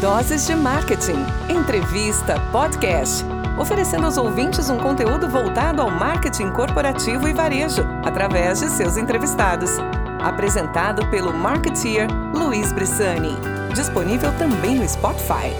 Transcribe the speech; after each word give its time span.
Doses 0.00 0.46
de 0.46 0.56
Marketing, 0.56 1.26
entrevista, 1.50 2.40
podcast. 2.50 3.22
Oferecendo 3.58 4.06
aos 4.06 4.16
ouvintes 4.16 4.70
um 4.70 4.78
conteúdo 4.78 5.28
voltado 5.28 5.82
ao 5.82 5.90
marketing 5.90 6.52
corporativo 6.52 7.28
e 7.28 7.34
varejo, 7.34 7.82
através 8.02 8.60
de 8.60 8.70
seus 8.70 8.96
entrevistados. 8.96 9.72
Apresentado 10.18 11.06
pelo 11.10 11.34
marketeer 11.34 12.08
Luiz 12.32 12.72
Brissani. 12.72 13.36
Disponível 13.74 14.32
também 14.38 14.76
no 14.76 14.88
Spotify. 14.88 15.52